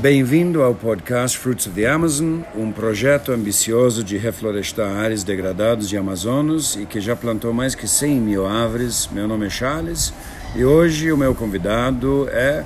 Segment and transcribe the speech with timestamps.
[0.00, 5.96] Bem-vindo ao podcast Fruits of the Amazon, um projeto ambicioso de reflorestar áreas degradadas de
[5.98, 9.10] Amazonas e que já plantou mais que 100 mil árvores.
[9.12, 10.10] Meu nome é Charles
[10.56, 12.64] e hoje o meu convidado é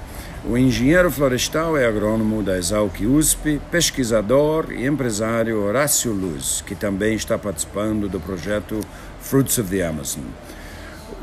[0.49, 7.17] o engenheiro florestal e agrônomo da Exalc USP, pesquisador e empresário Horácio Luz, que também
[7.17, 8.79] está participando do projeto
[9.21, 10.23] Fruits of the Amazon.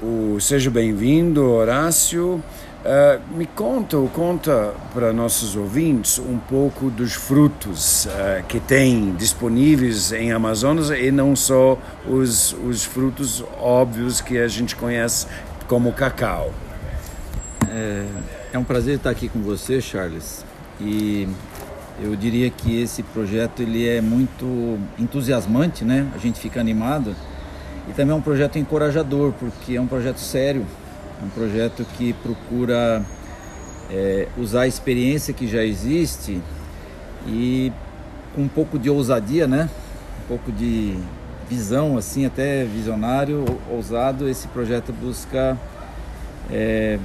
[0.04, 2.44] O, seja bem-vindo, Horácio.
[2.84, 9.14] Uh, me conta ou conta para nossos ouvintes um pouco dos frutos uh, que tem
[9.14, 11.78] disponíveis em Amazonas e não só
[12.08, 15.28] os, os frutos óbvios que a gente conhece
[15.68, 16.52] como cacau.
[17.70, 18.08] É,
[18.54, 20.44] é um prazer estar aqui com você, Charles.
[20.80, 21.28] E
[22.02, 26.08] eu diria que esse projeto ele é muito entusiasmante, né?
[26.16, 27.16] A gente fica animado
[27.88, 30.66] e também é um projeto encorajador porque é um projeto sério
[31.24, 33.04] um projeto que procura
[33.90, 36.42] é, usar a experiência que já existe
[37.28, 37.72] e
[38.34, 39.70] com um pouco de ousadia, né?
[40.24, 40.98] Um pouco de
[41.50, 45.58] visão, assim, até visionário, ousado, esse projeto busca
[46.50, 46.98] é,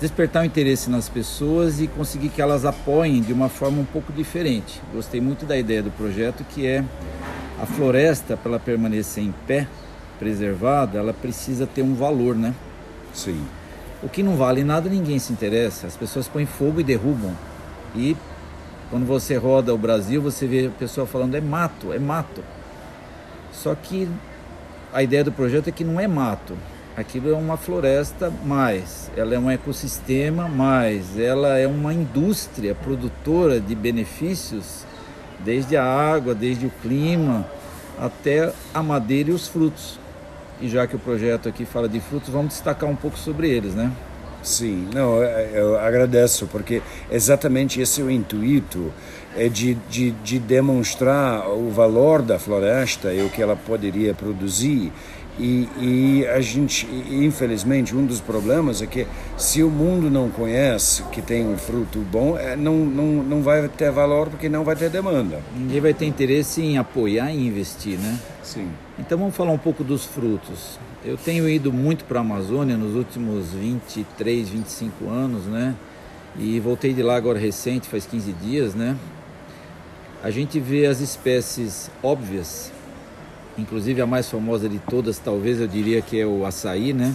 [0.00, 4.12] despertar o interesse nas pessoas e conseguir que elas apoiem de uma forma um pouco
[4.12, 4.82] diferente.
[4.92, 6.84] Gostei muito da ideia do projeto, que é
[7.62, 9.68] a floresta, para ela permanecer em pé,
[10.18, 12.52] preservada, ela precisa ter um valor, né?
[13.14, 13.46] Sim.
[14.02, 15.86] O que não vale nada, ninguém se interessa.
[15.86, 17.32] As pessoas põem fogo e derrubam.
[17.94, 18.16] E
[18.90, 22.42] quando você roda o Brasil, você vê a pessoa falando é mato, é mato.
[23.52, 24.08] Só que
[24.92, 26.54] a ideia do projeto é que não é mato.
[26.96, 33.58] Aquilo é uma floresta mais, ela é um ecossistema mais, ela é uma indústria produtora
[33.58, 34.84] de benefícios,
[35.40, 37.44] desde a água, desde o clima,
[37.98, 39.98] até a madeira e os frutos
[40.60, 43.74] e já que o projeto aqui fala de frutos, vamos destacar um pouco sobre eles,
[43.74, 43.90] né?
[44.42, 48.92] Sim, não, eu agradeço, porque exatamente esse é o intuito,
[49.34, 54.92] é de, de, de demonstrar o valor da floresta e o que ela poderia produzir
[55.38, 59.04] e, e, a gente, infelizmente, um dos problemas é que
[59.36, 63.68] se o mundo não conhece que tem um fruto bom, é, não, não, não vai
[63.68, 65.40] ter valor porque não vai ter demanda.
[65.56, 68.16] Ninguém vai ter interesse em apoiar e investir, né?
[68.44, 68.68] Sim.
[68.98, 70.78] Então vamos falar um pouco dos frutos.
[71.04, 75.74] Eu tenho ido muito para a Amazônia nos últimos 23, 25 anos, né?
[76.38, 78.96] E voltei de lá agora recente, faz 15 dias, né?
[80.22, 82.72] A gente vê as espécies óbvias
[83.56, 87.14] Inclusive a mais famosa de todas, talvez eu diria que é o açaí, né?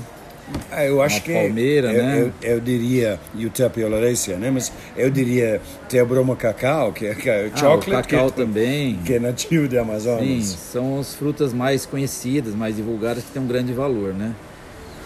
[0.71, 2.21] Ah, eu acho que palmeira, eu, né?
[2.41, 4.51] Eu, eu diria Utopia oleracea, né?
[4.51, 8.99] Mas eu diria Teobroma cacau, que é, que é chocolate, ah, o cacau que, também.
[9.05, 10.25] que é nativo de Amazonas.
[10.25, 14.33] Sim, são as frutas mais conhecidas, mais divulgadas que têm um grande valor, né?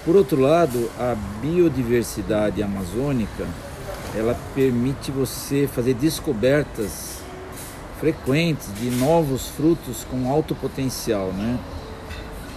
[0.06, 3.48] Por outro lado, a biodiversidade amazônica,
[4.16, 7.24] ela permite você fazer descobertas
[8.00, 11.58] frequentes de novos frutos com alto potencial, né?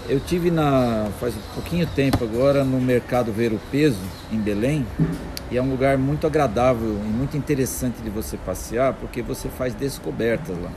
[0.08, 3.98] Eu tive na faz um pouquinho tempo agora no mercado Ver o Peso
[4.30, 4.86] em Belém
[5.50, 9.74] e é um lugar muito agradável e muito interessante de você passear porque você faz
[9.74, 10.70] descobertas lá.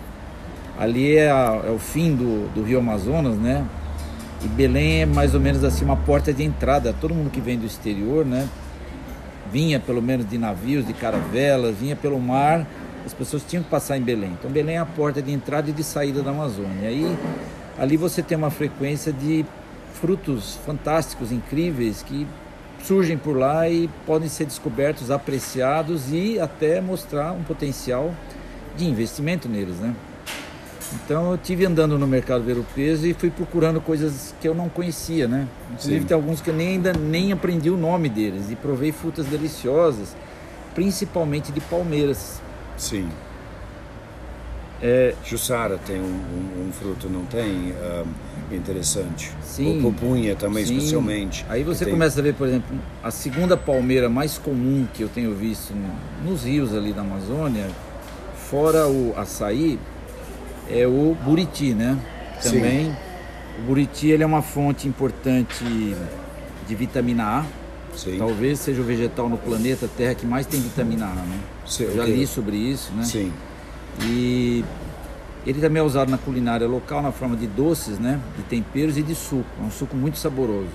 [0.80, 3.64] Ali é, a, é o fim do, do Rio Amazonas, né?
[4.44, 6.96] E Belém é mais ou menos assim uma porta de entrada.
[7.00, 8.48] Todo mundo que vem do exterior, né?
[9.52, 12.66] Vinha pelo menos de navios, de caravelas, vinha pelo mar
[13.06, 14.32] as pessoas tinham que passar em Belém.
[14.38, 16.90] Então Belém é a porta de entrada e de saída da Amazônia.
[16.90, 17.18] Aí
[17.80, 19.46] ali você tem uma frequência de
[19.94, 22.28] frutos fantásticos, incríveis que
[22.84, 28.14] surgem por lá e podem ser descobertos, apreciados e até mostrar um potencial
[28.78, 29.96] de investimento neles, né?
[30.94, 34.56] Então eu tive andando no mercado ver o peso e fui procurando coisas que eu
[34.56, 35.48] não conhecia, né?
[35.72, 36.06] Inclusive Sim.
[36.06, 40.16] tem alguns que eu nem, ainda nem aprendi o nome deles e provei frutas deliciosas,
[40.74, 42.42] principalmente de palmeiras.
[42.76, 43.10] Sim.
[44.82, 47.74] É, Jussara tem um, um, um, fruto, não tem?
[47.74, 49.32] Um, interessante.
[49.44, 49.80] Sim.
[49.80, 50.78] O pupunha também, sim.
[50.78, 51.46] especialmente.
[51.50, 51.94] Aí você tem...
[51.94, 55.74] começa a ver, por exemplo, a segunda palmeira mais comum que eu tenho visto
[56.26, 57.68] nos rios ali da Amazônia,
[58.50, 59.78] fora o açaí,
[60.70, 61.98] é o buriti, né?
[62.42, 62.86] Também.
[62.86, 62.96] Sim.
[63.60, 65.64] O buriti ele é uma fonte importante
[66.68, 67.46] de vitamina A
[67.96, 68.18] Sim.
[68.18, 71.40] Talvez seja o vegetal no planeta Terra que mais tem vitamina A, né?
[71.66, 73.04] Sim, já li sobre isso, né?
[73.04, 73.32] Sim.
[74.02, 74.64] E
[75.46, 78.20] ele também é usado na culinária local na forma de doces, né?
[78.38, 79.46] De temperos e de suco.
[79.62, 80.72] É um suco muito saboroso.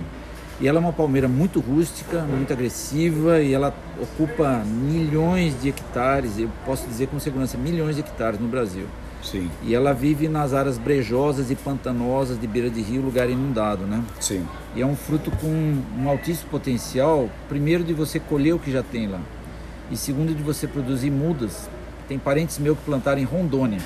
[0.60, 6.38] E ela é uma palmeira muito rústica, muito agressiva e ela ocupa milhões de hectares,
[6.38, 8.86] eu posso dizer com segurança, milhões de hectares no Brasil.
[9.20, 9.50] Sim.
[9.62, 14.04] E ela vive nas áreas brejosas e pantanosas de beira de rio, lugar inundado, né?
[14.20, 14.46] Sim.
[14.76, 18.82] E é um fruto com um altíssimo potencial, primeiro de você colher o que já
[18.82, 19.20] tem lá.
[19.90, 21.68] e segundo de você produzir mudas.
[22.08, 23.80] Tem parentes meus que plantaram em Rondônia.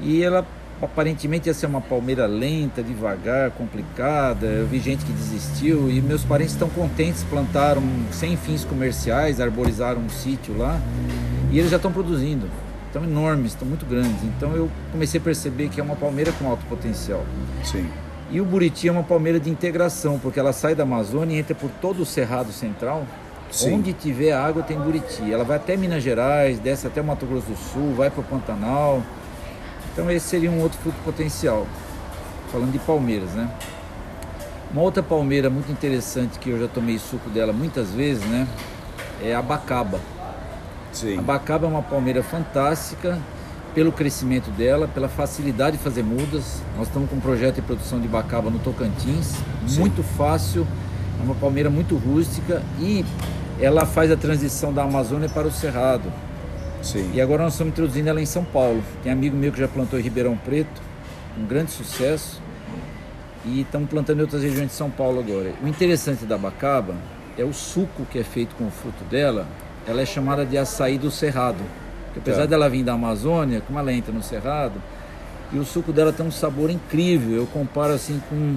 [0.00, 0.46] E ela
[0.80, 4.46] aparentemente ia ser uma palmeira lenta, devagar, complicada.
[4.46, 10.00] Eu vi gente que desistiu e meus parentes estão contentes, plantaram sem fins comerciais, arborizaram
[10.00, 10.80] um sítio lá
[11.50, 12.48] e eles já estão produzindo.
[12.86, 14.22] Estão enormes, estão muito grandes.
[14.24, 17.24] Então eu comecei a perceber que é uma palmeira com alto potencial.
[17.64, 17.88] Sim.
[18.30, 21.54] E o Buriti é uma palmeira de integração, porque ela sai da Amazônia e entra
[21.54, 23.06] por todo o Cerrado Central.
[23.52, 23.74] Sim.
[23.74, 25.30] Onde tiver água tem Buriti.
[25.30, 29.02] Ela vai até Minas Gerais, desce até Mato Grosso do Sul, vai para o Pantanal.
[29.92, 31.66] Então esse seria um outro fruto potencial.
[32.50, 33.50] Falando de palmeiras, né?
[34.72, 38.48] Uma outra palmeira muito interessante que eu já tomei suco dela muitas vezes, né?
[39.22, 40.00] É a abacaba.
[40.90, 41.18] Sim.
[41.18, 43.18] A abacaba é uma palmeira fantástica
[43.74, 46.62] pelo crescimento dela, pela facilidade de fazer mudas.
[46.76, 49.34] Nós estamos com um projeto de produção de abacaba no Tocantins,
[49.66, 49.80] Sim.
[49.80, 50.66] muito fácil,
[51.20, 53.04] é uma palmeira muito rústica e
[53.60, 56.12] ela faz a transição da Amazônia para o Cerrado.
[56.82, 57.10] Sim.
[57.14, 58.82] E agora nós estamos introduzindo ela em São Paulo.
[59.02, 60.80] Tem amigo meu que já plantou em Ribeirão Preto,
[61.38, 62.40] um grande sucesso.
[63.44, 65.52] E estamos plantando em outras regiões de São Paulo agora.
[65.62, 66.94] O interessante da abacaba
[67.36, 69.46] é o suco que é feito com o fruto dela.
[69.86, 71.58] Ela é chamada de açaí do cerrado.
[72.06, 72.46] Porque apesar Tá.
[72.46, 74.80] dela vir da Amazônia, como ela entra no cerrado,
[75.52, 77.36] e o suco dela tem um sabor incrível.
[77.36, 78.56] Eu comparo assim com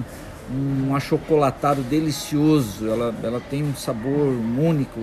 [0.50, 2.88] um achocolatado delicioso.
[2.88, 4.28] Ela, ela tem um sabor
[4.58, 5.00] único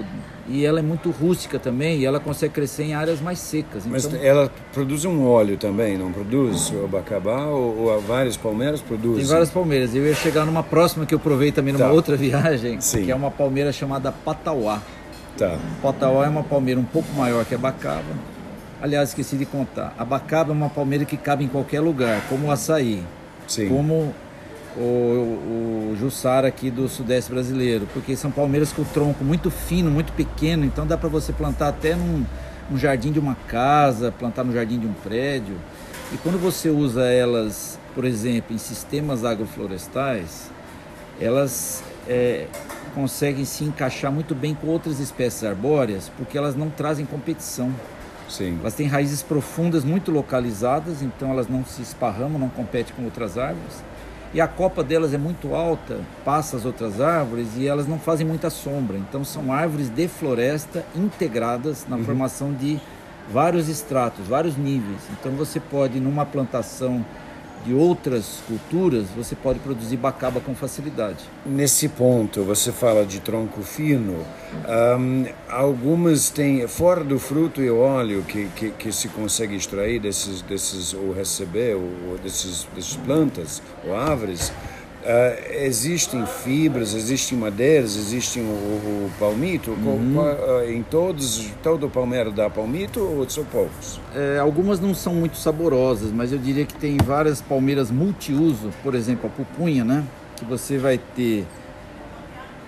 [0.48, 2.00] e ela é muito rústica também.
[2.00, 3.86] E ela consegue crescer em áreas mais secas.
[3.86, 6.72] Mas Então, ela produz um óleo também, não produz?
[6.72, 9.20] O abacabá ou, ou várias palmeiras produzem?
[9.20, 9.94] tem várias palmeiras.
[9.94, 11.92] Eu ia chegar numa próxima que eu provei também numa Tá.
[11.92, 13.04] outra viagem, Sim.
[13.06, 14.82] que é uma palmeira chamada Patauá.
[15.38, 15.58] Tá.
[15.82, 18.04] Patauá é uma palmeira um pouco maior que a abacaba.
[18.82, 19.94] Aliás, esqueci de contar.
[19.98, 23.02] A abacaba é uma palmeira que cabe em qualquer lugar, como o açaí,
[23.48, 23.70] Sim.
[23.70, 24.14] como
[24.76, 29.92] o, o Jussara aqui do sudeste brasileiro, porque são palmeiras com o tronco muito fino,
[29.92, 32.26] muito pequeno, então dá para você plantar até num,
[32.70, 35.56] num jardim de uma casa, plantar no jardim de um prédio.
[36.12, 40.50] E quando você usa elas, por exemplo, em sistemas agroflorestais,
[41.20, 42.48] elas é,
[42.94, 47.72] conseguem se encaixar muito bem com outras espécies arbóreas, porque elas não trazem competição.
[48.30, 48.58] Sim.
[48.62, 53.38] Elas têm raízes profundas, muito localizadas, então elas não se esparramam, não competem com outras
[53.38, 53.84] árvores.
[54.34, 58.26] E a copa delas é muito alta, passa as outras árvores e elas não fazem
[58.26, 58.98] muita sombra.
[58.98, 62.80] Então são árvores de floresta integradas na formação de
[63.32, 65.02] vários estratos, vários níveis.
[65.12, 67.06] Então você pode, numa plantação
[67.66, 71.20] de outras culturas, você pode produzir bacaba com facilidade.
[71.46, 74.26] Nesse ponto, você fala de tronco fino.
[74.68, 80.42] ahm, algumas têm, fora do fruto e óleo que, que, que se consegue extrair desses,
[80.42, 84.52] desses ou receber, ou desses, dessas plantas ou árvores,
[85.06, 85.36] ah,
[85.66, 89.76] existem fibras, existem madeiras, existem o, o palmito.
[90.14, 90.28] Qual-
[90.60, 94.00] ah, em todos, todo palmeiro dá palmito ou são poucos?
[94.16, 98.96] É, algumas não são muito saborosas, mas eu diria que tem várias palmeiras multiuso, por
[98.96, 100.04] exemplo, a pupunha, né?
[100.36, 101.46] Que você vai ter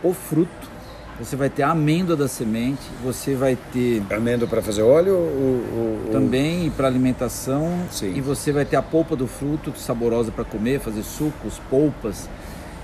[0.03, 0.75] o fruto,
[1.19, 5.21] você vai ter a amêndoa da semente, você vai ter Amêndoa para fazer óleo ou,
[5.21, 8.13] ou- ou- também para alimentação Sim.
[8.15, 12.29] e você vai ter a polpa do fruto saborosa para comer, fazer sucos, polpas.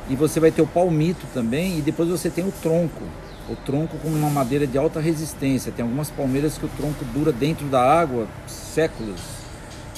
[0.10, 3.04] E você vai ter o palmito também e depois você tem o tronco.
[3.50, 5.72] O tronco com uma madeira de alta resistência.
[5.72, 9.41] Tem algumas palmeiras que o tronco dura dentro da água séculos.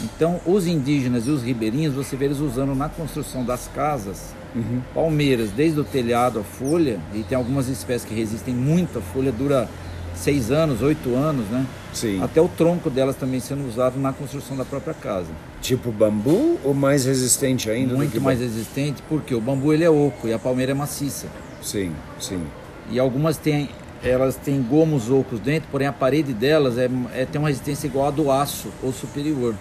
[0.02, 4.34] Então, os indígenas e os ribeirinhos, você vê eles usando na construção das casas
[4.94, 9.32] palmeiras, desde o telhado à folha, e tem algumas espécies que resistem muito, a folha
[9.32, 9.68] dura
[10.16, 11.66] seis anos, oito anos, né?
[11.92, 12.22] Sim.
[12.22, 15.30] Até o tronco delas também sendo usado na construção da própria casa.
[15.62, 17.96] Tipo bambu ou mais resistente ainda?
[17.96, 18.52] Muito mais bambu?
[18.52, 21.28] resistente, porque o bambu ele é oco e a palmeira é maciça.
[21.62, 22.44] Sim, sim.
[22.92, 23.70] E algumas têm,
[24.04, 28.08] elas têm gomos ocos dentro, porém a parede delas é, é, tem uma resistência igual
[28.08, 29.56] a do aço ou superior.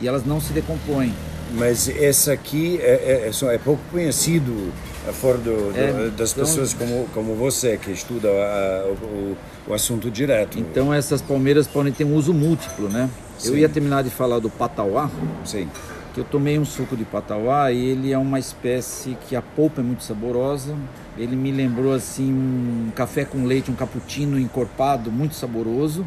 [0.00, 1.12] E elas não se decompõem.
[1.54, 4.70] Mas essa aqui é, é, é é pouco conhecido
[5.08, 9.04] eh, fora do, do- É, das então- pessoas como, como você, que estuda ah, o,
[9.04, 9.36] o-
[9.68, 10.58] o assunto direto.
[10.58, 13.08] Então essas palmeiras podem ter um uso múltiplo, né?
[13.44, 13.58] Eu Sim.
[13.58, 15.10] ia terminar de falar do patauá,
[15.44, 15.68] Sim,
[16.12, 19.80] que eu tomei um suco de patauá e ele é uma espécie que a polpa
[19.80, 20.74] é muito saborosa.
[21.16, 26.06] Ele me lembrou assim um café com leite, um cappuccino encorpado, muito saboroso.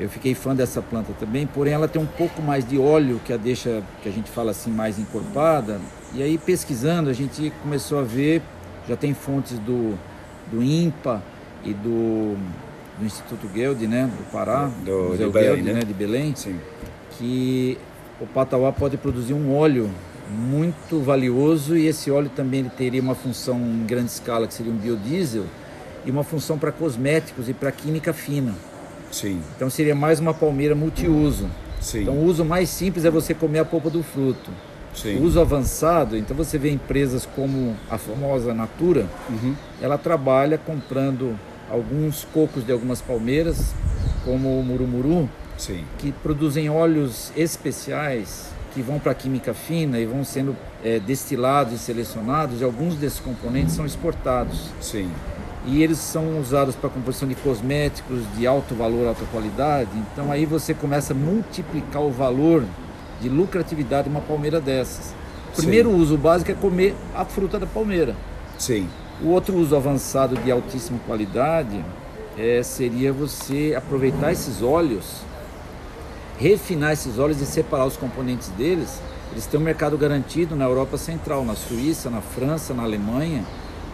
[0.00, 3.32] Eu fiquei fã dessa planta também, porém ela tem um pouco mais de óleo que
[3.32, 5.78] a deixa, que a gente fala assim, mais encorpada.
[6.14, 8.40] E aí pesquisando a gente começou a ver,
[8.88, 9.98] já tem fontes do,
[10.50, 11.22] do INPA
[11.62, 12.34] e do,
[12.98, 15.80] do Instituto Guelde, né, do Pará, Do- Museu de Belém, Guelde, né?
[15.84, 16.58] de Belém sim.
[17.18, 17.76] que
[18.18, 19.90] o patauá pode produzir um óleo
[20.30, 24.72] muito valioso e esse óleo também ele teria uma função em grande escala que seria
[24.72, 25.44] um biodiesel
[26.06, 28.54] e uma função para cosméticos e para química fina.
[29.10, 29.40] Sim.
[29.56, 31.48] Então seria mais uma palmeira multiuso.
[31.80, 32.02] Sim.
[32.02, 34.50] Então o uso mais simples é você comer a polpa do fruto.
[34.94, 35.18] Sim.
[35.18, 39.54] O uso avançado, então você vê empresas como a famosa Natura, Uhum.
[39.80, 41.36] ela trabalha comprando
[41.70, 43.72] alguns cocos de algumas palmeiras,
[44.24, 45.84] como o murumuru, Sim.
[45.98, 51.72] que produzem óleos especiais que vão para a química fina e vão sendo eh, destilados
[51.74, 54.70] e selecionados, e alguns desses componentes são exportados.
[54.80, 55.08] Sim.
[55.70, 59.90] E eles são usados para composição de cosméticos de alto valor, alta qualidade.
[60.12, 62.64] Então aí você começa a multiplicar o valor
[63.20, 65.14] de lucratividade de uma palmeira dessas.
[65.52, 68.16] O primeiro uso básico é comer a fruta da palmeira.
[68.58, 68.88] Sim.
[69.22, 71.84] O outro uso avançado de altíssima qualidade
[72.36, 75.18] é, seria você aproveitar esses óleos,
[76.36, 79.00] refinar esses óleos e separar os componentes deles.
[79.30, 83.44] Eles têm um mercado garantido na Europa Central, na Suíça, na França, na Alemanha,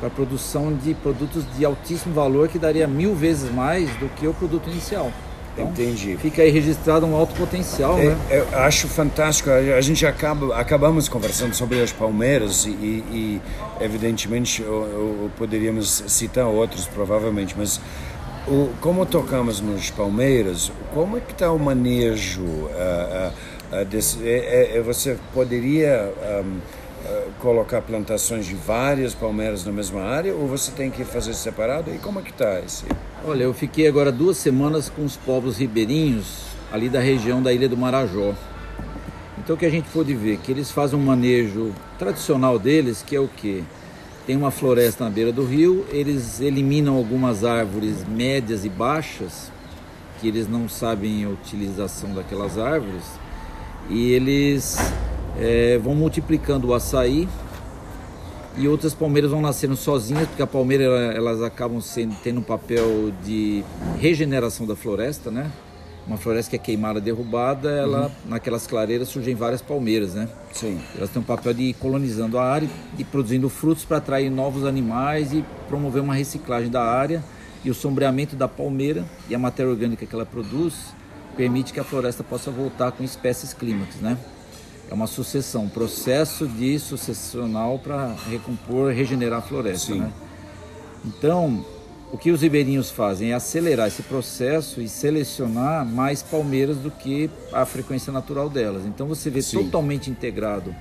[0.00, 4.34] para produção de produtos de altíssimo valor que daria mil vezes mais do que o
[4.34, 5.10] produto inicial.
[5.54, 6.18] Então, Entendi.
[6.18, 8.18] fica aí registrado um alto potencial, É, né?
[8.30, 9.48] eu acho fantástico.
[9.48, 13.40] A gente acaba, acabamos conversando sobre as palmeiras e, e,
[13.80, 14.68] evidentemente, eu-
[15.24, 17.80] eu- poderíamos citar outros, provavelmente, mas
[18.46, 22.44] o, como tocamos nos palmeiras, como é que está o manejo
[22.78, 23.30] ah,
[23.72, 24.28] ah, ah, desse?
[24.28, 26.42] é- é- é- você poderia ah,
[27.40, 31.94] colocar plantações de várias palmeiras na mesma área ou você tem que fazer separado?
[31.94, 32.84] E como é que está esse?
[33.24, 37.68] Olha, eu fiquei agora duas semanas com os povos ribeirinhos ali da região da Ilha
[37.68, 38.34] do Marajó.
[39.38, 43.14] Então o que a gente pôde ver que eles fazem um manejo tradicional deles, que
[43.14, 43.62] é o que
[44.26, 49.52] tem uma floresta na beira do rio, eles eliminam algumas árvores médias e baixas
[50.20, 53.04] que eles não sabem a utilização daquelas árvores
[53.88, 54.76] e eles
[55.38, 57.28] eh, vão multiplicando o açaí
[58.58, 62.42] e outras palmeiras vão nascendo sozinhas, porque a palmeira ela- elas acabam sendo, tendo um
[62.42, 63.62] papel de
[64.00, 65.50] regeneração da floresta, né?
[66.06, 70.28] Uma floresta que é queimada, derrubada, ela naquelas clareiras surgem várias palmeiras, né?
[70.52, 70.80] Sim.
[70.96, 74.64] Elas têm um papel de ir colonizando a área e produzindo frutos para atrair novos
[74.64, 77.22] animais e promover uma reciclagem da área
[77.64, 80.74] e o sombreamento da palmeira e a matéria orgânica que ela produz
[81.36, 84.16] permite que a floresta possa voltar com espécies clímax, né?
[84.90, 90.00] É uma sucessão, um processo de sucessional para recompor, regenerar a floresta, Sim.
[90.00, 90.12] né?
[91.04, 91.64] Então,
[92.12, 97.28] o que os ribeirinhos fazem é acelerar esse processo e selecionar mais palmeiras do que
[97.52, 98.84] a frequência natural delas.
[98.86, 99.64] Então você vê Sim.
[99.64, 100.74] totalmente integrado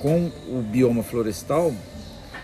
[0.00, 1.74] com o bioma florestal,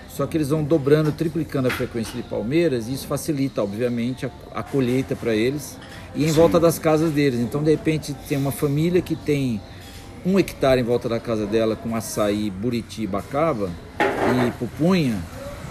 [0.08, 4.30] só que eles vão dobrando, triplicando a frequência de palmeiras e isso facilita, obviamente, a,
[4.54, 5.78] a colheita para eles
[6.14, 7.38] e em volta das casas deles.
[7.38, 9.60] Então, de repente, tem uma família que tem
[10.26, 15.16] um hectare em volta da casa dela com açaí, buriti, bacaba e pupunha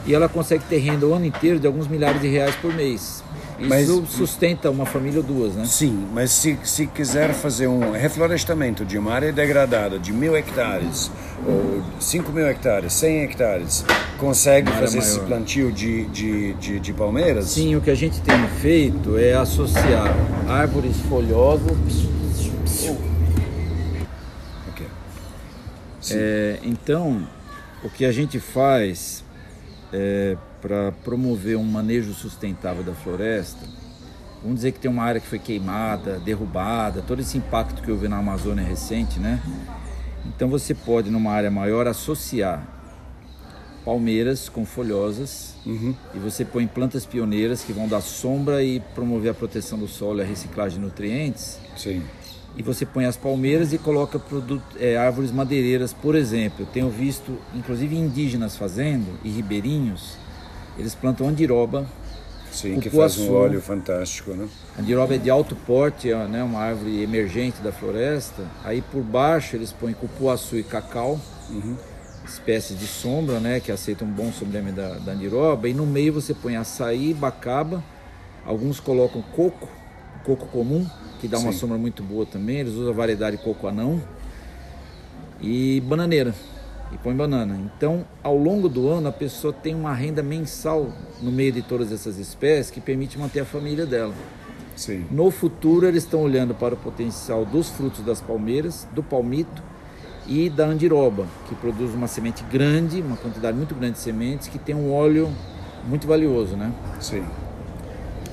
[0.08, 3.24] e ela consegue ter renda o ano inteiro de alguns milhares de reais por mês.
[3.60, 5.66] Isso Mas- sustenta uma família ou duas, né?
[5.66, 11.10] Sim, mas se, se quiser fazer um reflorestamento de uma área degradada de mil hectares,
[11.46, 13.86] ou cinco mil hectares, 100 hectares,
[14.18, 15.28] consegue fazer esse maior.
[15.28, 17.46] plantio de, de, de, de palmeiras?
[17.46, 20.14] Sim, o que a gente tem feito é associar
[20.48, 22.06] árvores folhosas.
[26.14, 27.28] É, então,
[27.84, 29.24] o que a gente faz
[29.94, 33.66] é, para promover um manejo sustentável da floresta,
[34.42, 38.08] vamos dizer que tem uma área que foi queimada, derrubada, todo esse impacto que houve
[38.08, 39.42] na Amazônia recente, né?
[40.26, 42.76] Então você pode, numa área maior, associar
[43.86, 45.54] palmeiras com folhosas
[46.14, 50.20] e você põe plantas pioneiras que vão dar sombra e promover a proteção do solo
[50.20, 52.02] e a reciclagem de nutrientes Sim.
[52.58, 56.62] E você põe as palmeiras e coloca produto, é, árvores madeireiras, por exemplo.
[56.62, 60.18] Eu tenho visto, inclusive indígenas fazendo e ribeirinhos,
[60.78, 61.86] eles plantam andiroba.
[62.52, 64.48] Sim, que faz um óleo fantástico, né?
[64.80, 68.44] Andiroba é de alto porte, é né, uma árvore emergente da floresta.
[68.64, 71.20] Aí por baixo eles põem cupuaçu e cacau,
[72.26, 75.68] espécies de sombra, né, que aceitam um bom sombreamento da, da andiroba.
[75.68, 77.84] E no meio você põe açaí, bacaba,
[78.46, 79.68] alguns colocam coco,
[80.26, 80.86] coco comum,
[81.20, 81.60] que dá uma Sim.
[81.60, 82.58] sombra muito boa também.
[82.58, 84.02] Eles usam a variedade coco anão
[85.40, 86.34] e bananeira.
[86.92, 87.60] E põe banana.
[87.76, 90.92] Então, ao longo do ano, a pessoa tem uma renda mensal
[91.22, 94.14] no meio de todas essas espécies que permite manter a família dela.
[94.76, 95.06] Sim.
[95.10, 99.64] No futuro, eles estão olhando para o potencial dos frutos das palmeiras, do palmito
[100.28, 104.60] e da andiroba, que produz uma semente grande, uma quantidade muito grande de sementes, que
[104.60, 105.30] tem um óleo
[105.88, 106.72] muito valioso, né?
[107.00, 107.24] Sim.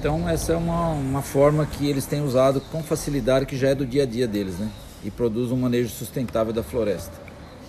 [0.03, 3.75] Então, essa é uma, uma forma que eles têm usado com facilidade, que já é
[3.77, 4.69] do dia a dia deles, né?
[5.05, 7.13] E produz um manejo sustentável da floresta.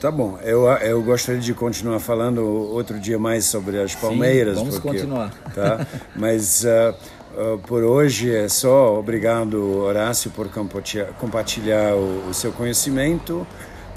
[0.01, 4.57] Tá bom, eu, eu gostaria de continuar falando outro dia mais sobre as palmeiras.
[4.57, 5.31] Sim, vamos porque, continuar.
[5.53, 5.85] Tá?
[6.15, 6.95] Mas uh,
[7.39, 8.97] uh, por hoje é só.
[8.97, 10.49] Obrigado, Horácio, por
[11.19, 13.45] compartilhar o, o seu conhecimento.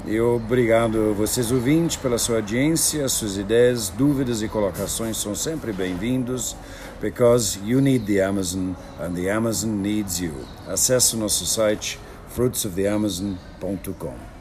[0.05, 6.55] E obrigado vocês ouvintes pela sua audiência, suas ideias, dúvidas e colocações são sempre bem-vindos,
[7.01, 10.33] because you need the Amazon and the Amazon needs you.
[10.67, 11.97] Acesse nosso site
[12.35, 14.36] fruitsoftheamazon.com.